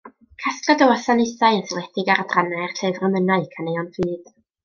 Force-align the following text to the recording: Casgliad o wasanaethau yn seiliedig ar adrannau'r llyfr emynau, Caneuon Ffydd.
Casgliad 0.43 0.79
o 0.85 0.87
wasanaethau 0.91 1.57
yn 1.57 1.61
seiliedig 1.71 2.09
ar 2.15 2.23
adrannau'r 2.25 2.73
llyfr 2.79 3.07
emynau, 3.11 3.47
Caneuon 3.55 3.93
Ffydd. 3.99 4.35